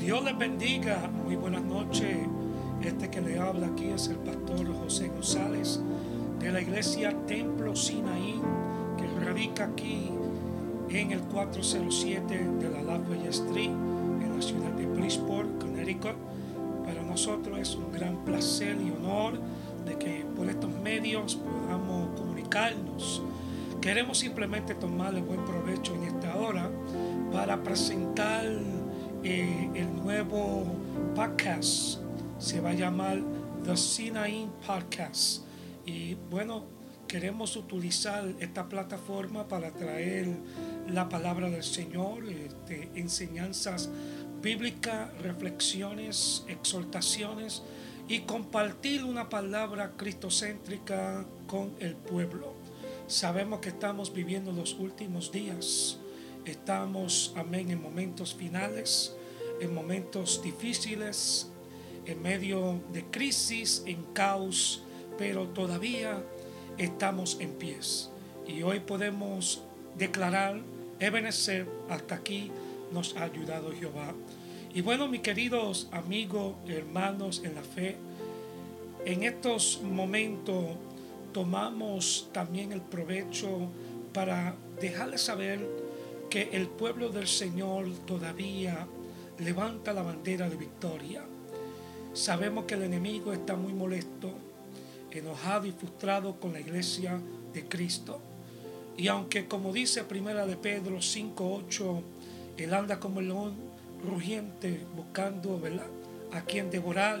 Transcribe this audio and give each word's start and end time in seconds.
Dios 0.00 0.24
les 0.24 0.36
bendiga. 0.36 1.10
Muy 1.24 1.36
buenas 1.36 1.62
noches. 1.62 2.16
Este 2.82 3.10
que 3.10 3.20
le 3.20 3.38
habla 3.38 3.66
aquí 3.66 3.90
es 3.90 4.08
el 4.08 4.16
pastor 4.16 4.74
José 4.82 5.08
González 5.08 5.78
de 6.38 6.50
la 6.50 6.62
iglesia 6.62 7.14
Templo 7.26 7.76
Sinaí, 7.76 8.40
que 8.96 9.06
radica 9.22 9.64
aquí 9.64 10.08
en 10.88 11.12
el 11.12 11.20
407 11.20 12.48
de 12.58 12.70
la 12.70 12.82
Lafayette 12.82 13.28
Street, 13.28 13.68
en 13.68 14.32
la 14.34 14.40
ciudad 14.40 14.70
de 14.70 14.86
Bridgeport, 14.86 15.60
Connecticut. 15.60 16.16
Para 16.86 17.02
nosotros 17.02 17.58
es 17.58 17.74
un 17.74 17.92
gran 17.92 18.24
placer 18.24 18.78
y 18.80 18.90
honor 18.92 19.38
de 19.84 19.98
que 19.98 20.24
por 20.34 20.48
estos 20.48 20.70
medios 20.82 21.34
podamos 21.36 22.18
comunicarnos. 22.18 23.22
Queremos 23.82 24.18
simplemente 24.18 24.74
tomarle 24.74 25.20
buen 25.20 25.44
provecho 25.44 25.94
en 25.94 26.04
esta 26.04 26.36
hora 26.36 26.70
para 27.32 27.62
presentar 27.62 28.46
nuevo 30.10 30.66
podcast. 31.14 31.98
Se 32.40 32.60
va 32.60 32.70
a 32.70 32.72
llamar 32.72 33.22
The 33.62 33.76
Sinai 33.76 34.50
Podcast. 34.66 35.44
Y 35.86 36.14
bueno, 36.28 36.64
queremos 37.06 37.54
utilizar 37.54 38.24
esta 38.40 38.68
plataforma 38.68 39.46
para 39.46 39.70
traer 39.70 40.26
la 40.88 41.08
palabra 41.08 41.48
del 41.48 41.62
Señor, 41.62 42.28
este, 42.28 42.90
enseñanzas 42.96 43.88
bíblicas, 44.42 45.16
reflexiones, 45.22 46.44
exhortaciones 46.48 47.62
y 48.08 48.22
compartir 48.22 49.04
una 49.04 49.28
palabra 49.28 49.92
cristocéntrica 49.96 51.24
con 51.46 51.70
el 51.78 51.94
pueblo. 51.94 52.54
Sabemos 53.06 53.60
que 53.60 53.68
estamos 53.68 54.12
viviendo 54.12 54.50
los 54.50 54.74
últimos 54.74 55.30
días 55.30 56.00
Estamos, 56.44 57.34
amén, 57.36 57.70
en 57.70 57.82
momentos 57.82 58.34
finales, 58.34 59.14
en 59.60 59.74
momentos 59.74 60.42
difíciles, 60.42 61.50
en 62.06 62.22
medio 62.22 62.80
de 62.92 63.04
crisis, 63.04 63.82
en 63.86 64.02
caos, 64.12 64.82
pero 65.18 65.48
todavía 65.48 66.22
estamos 66.78 67.38
en 67.40 67.52
pies. 67.52 68.10
Y 68.46 68.62
hoy 68.62 68.80
podemos 68.80 69.62
declarar, 69.96 70.60
Ebenezer, 70.98 71.68
hasta 71.88 72.16
aquí 72.16 72.50
nos 72.92 73.16
ha 73.16 73.24
ayudado 73.24 73.72
Jehová. 73.72 74.14
Y 74.72 74.80
bueno, 74.82 75.08
mis 75.08 75.20
queridos 75.20 75.88
amigos, 75.92 76.54
hermanos 76.66 77.42
en 77.44 77.54
la 77.54 77.62
fe, 77.62 77.96
en 79.04 79.24
estos 79.24 79.80
momentos 79.82 80.64
tomamos 81.32 82.28
también 82.32 82.72
el 82.72 82.80
provecho 82.80 83.68
para 84.12 84.54
dejarles 84.80 85.22
saber 85.22 85.66
que 86.28 86.50
el 86.52 86.68
pueblo 86.68 87.10
del 87.10 87.26
Señor 87.26 87.88
todavía 88.06 88.86
levanta 89.40 89.92
la 89.92 90.02
bandera 90.02 90.48
de 90.48 90.56
victoria. 90.56 91.22
Sabemos 92.12 92.64
que 92.64 92.74
el 92.74 92.82
enemigo 92.82 93.32
está 93.32 93.56
muy 93.56 93.72
molesto, 93.72 94.32
enojado 95.10 95.66
y 95.66 95.72
frustrado 95.72 96.38
con 96.38 96.52
la 96.52 96.60
iglesia 96.60 97.20
de 97.52 97.64
Cristo. 97.66 98.20
Y 98.96 99.08
aunque 99.08 99.46
como 99.46 99.72
dice 99.72 100.04
Primera 100.04 100.46
de 100.46 100.56
Pedro 100.56 101.00
5:8, 101.00 102.02
él 102.58 102.74
anda 102.74 103.00
como 103.00 103.20
el 103.20 103.28
león 103.28 103.54
rugiente 104.04 104.84
buscando 104.94 105.60
a 106.32 106.40
quien 106.42 106.70
devorar, 106.70 107.20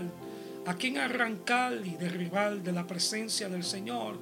a 0.66 0.74
quien 0.74 0.98
arrancar 0.98 1.74
y 1.84 1.96
derribar 1.96 2.62
de 2.62 2.72
la 2.72 2.86
presencia 2.86 3.48
del 3.48 3.64
Señor, 3.64 4.18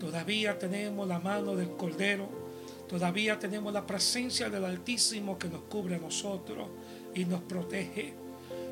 todavía 0.00 0.58
tenemos 0.58 1.06
la 1.06 1.20
mano 1.20 1.54
del 1.54 1.70
Cordero 1.70 2.48
Todavía 2.88 3.38
tenemos 3.38 3.70
la 3.74 3.86
presencia 3.86 4.48
del 4.48 4.64
Altísimo 4.64 5.38
que 5.38 5.48
nos 5.48 5.60
cubre 5.62 5.96
a 5.96 5.98
nosotros 5.98 6.68
y 7.14 7.24
nos 7.24 7.40
protege. 7.42 8.14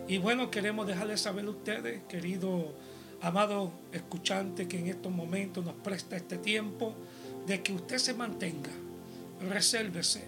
Y 0.09 0.19
bueno, 0.19 0.51
queremos 0.51 0.87
dejarles 0.87 1.21
saber 1.21 1.47
a 1.47 1.51
ustedes, 1.51 2.03
querido 2.09 2.75
amado 3.21 3.73
escuchante, 3.93 4.69
que 4.69 4.79
en 4.79 4.89
estos 4.89 5.13
momentos 5.13 5.65
nos 5.65 5.75
presta 5.75 6.17
este 6.17 6.39
tiempo, 6.39 6.95
de 7.47 7.63
que 7.63 7.73
usted 7.73 7.99
se 7.99 8.15
mantenga, 8.15 8.71
resérvese, 9.49 10.25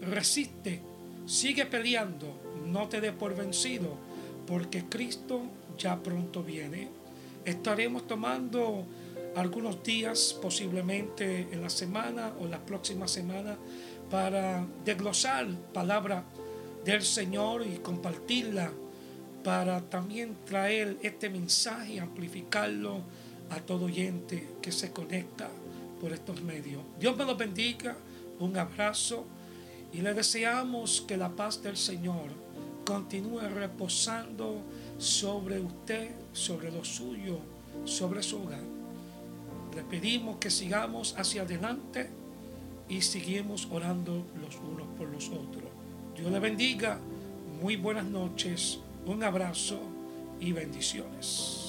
resiste, 0.00 0.80
sigue 1.26 1.66
peleando, 1.66 2.40
no 2.66 2.88
te 2.88 3.00
dé 3.00 3.12
por 3.12 3.34
vencido, 3.34 3.96
porque 4.46 4.84
Cristo 4.84 5.42
ya 5.78 6.02
pronto 6.02 6.42
viene. 6.42 6.88
Estaremos 7.44 8.06
tomando 8.06 8.84
algunos 9.36 9.82
días, 9.82 10.36
posiblemente 10.40 11.48
en 11.52 11.62
la 11.62 11.70
semana 11.70 12.32
o 12.40 12.46
la 12.46 12.58
próxima 12.58 13.06
semana, 13.06 13.56
para 14.10 14.64
desglosar 14.84 15.46
palabra 15.72 16.24
del 16.86 17.02
Señor 17.02 17.66
y 17.66 17.76
compartirla, 17.78 18.72
para 19.44 19.82
también 19.82 20.36
traer 20.46 20.96
este 21.02 21.28
mensaje 21.28 21.94
y 21.94 21.98
amplificarlo 21.98 23.02
a 23.50 23.60
todo 23.60 23.84
oyente 23.84 24.48
que 24.62 24.72
se 24.72 24.90
conecta 24.90 25.48
por 26.00 26.12
estos 26.12 26.40
medios. 26.42 26.82
Dios 26.98 27.16
me 27.16 27.26
los 27.26 27.36
bendiga, 27.36 27.96
un 28.40 28.56
abrazo 28.56 29.26
y 29.92 30.00
le 30.00 30.14
deseamos 30.14 31.04
que 31.06 31.18
la 31.18 31.28
paz 31.28 31.62
del 31.62 31.76
Señor 31.76 32.30
continúe 32.86 33.40
reposando 33.40 34.62
sobre 34.96 35.60
usted, 35.60 36.10
sobre 36.32 36.72
lo 36.72 36.84
suyo, 36.84 37.38
sobre 37.84 38.22
su 38.22 38.38
hogar 38.38 38.76
le 39.76 39.82
pedimos 39.82 40.38
que 40.38 40.50
sigamos 40.50 41.14
hacia 41.18 41.42
adelante 41.42 42.08
y 42.88 43.02
seguimos 43.02 43.68
orando 43.70 44.26
los 44.40 44.56
unos 44.56 44.88
por 44.96 45.06
los 45.08 45.28
otros. 45.28 45.64
Dios 46.16 46.32
le 46.32 46.40
bendiga, 46.40 46.98
muy 47.60 47.76
buenas 47.76 48.06
noches, 48.06 48.80
un 49.04 49.22
abrazo 49.22 49.78
y 50.40 50.52
bendiciones. 50.52 51.65